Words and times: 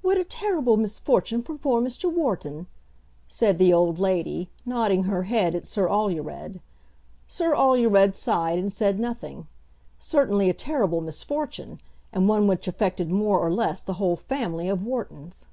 "What 0.00 0.16
a 0.16 0.22
terrible 0.22 0.76
misfortune 0.76 1.42
for 1.42 1.58
poor 1.58 1.82
Mr. 1.82 2.08
Wharton," 2.08 2.68
said 3.26 3.58
the 3.58 3.72
old 3.72 3.98
lady, 3.98 4.48
nodding 4.64 5.02
her 5.10 5.24
head 5.24 5.56
at 5.56 5.66
Sir 5.66 5.88
Alured. 5.88 6.60
Sir 7.26 7.52
Alured 7.54 8.14
sighed 8.14 8.60
and 8.60 8.72
said 8.72 9.00
nothing. 9.00 9.48
Certainly 9.98 10.50
a 10.50 10.54
terrible 10.54 11.00
misfortune, 11.00 11.80
and 12.12 12.28
one 12.28 12.46
which 12.46 12.68
affected 12.68 13.10
more 13.10 13.40
or 13.40 13.52
less 13.52 13.82
the 13.82 13.94
whole 13.94 14.14
family 14.14 14.68
of 14.68 14.86
Whartons! 14.86 15.48